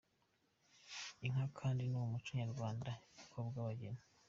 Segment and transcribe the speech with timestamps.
[1.25, 2.91] Inka kandi mu muco nyarwanda
[3.23, 4.01] ikobwa abageni.